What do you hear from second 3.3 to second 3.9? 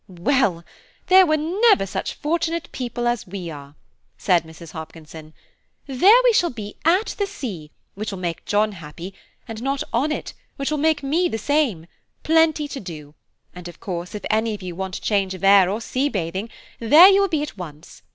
are,"